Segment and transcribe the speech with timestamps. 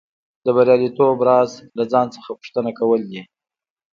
[0.45, 3.21] د بریالیتوب راز له ځان څخه پوښتنه کول دي